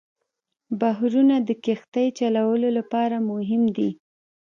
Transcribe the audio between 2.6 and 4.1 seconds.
لپاره مهم دي.